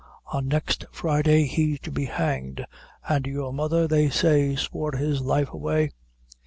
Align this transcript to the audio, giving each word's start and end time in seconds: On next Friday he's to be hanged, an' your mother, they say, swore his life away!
On 0.33 0.47
next 0.47 0.83
Friday 0.91 1.43
he's 1.43 1.79
to 1.81 1.91
be 1.91 2.05
hanged, 2.05 2.65
an' 3.07 3.25
your 3.25 3.53
mother, 3.53 3.87
they 3.87 4.09
say, 4.09 4.55
swore 4.55 4.93
his 4.97 5.21
life 5.21 5.53
away! 5.53 5.91